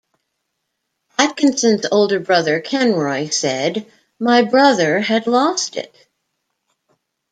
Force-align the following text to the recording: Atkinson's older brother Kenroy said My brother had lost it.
Atkinson's 1.19 1.85
older 1.91 2.19
brother 2.19 2.59
Kenroy 2.59 3.29
said 3.31 3.85
My 4.19 4.41
brother 4.41 4.99
had 4.99 5.27
lost 5.27 5.75
it. 5.75 5.95